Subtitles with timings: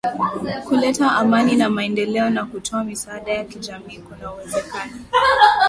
[0.63, 4.91] kuleta amani na maendeleo na kutoa misaada ya kijamii Kuna uwezekano